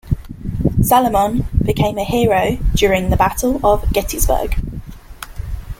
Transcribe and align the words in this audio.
Salomon 0.81 1.45
became 1.63 1.99
a 1.99 2.03
hero 2.03 2.57
during 2.73 3.11
the 3.11 3.15
Battle 3.15 3.63
of 3.63 3.85
Gettysburg. 3.93 4.59